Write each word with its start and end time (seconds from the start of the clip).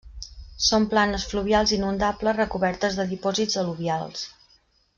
Són 0.67 0.87
planes 0.93 1.25
fluvials 1.33 1.73
inundables 1.77 2.37
recobertes 2.39 2.99
de 3.01 3.07
dipòsits 3.13 3.61
al·luvials. 3.65 4.27